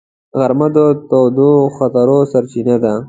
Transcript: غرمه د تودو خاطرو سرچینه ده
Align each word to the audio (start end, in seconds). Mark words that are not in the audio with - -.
غرمه 0.39 0.67
د 0.75 0.77
تودو 1.09 1.51
خاطرو 1.75 2.19
سرچینه 2.31 2.75
ده 2.83 2.93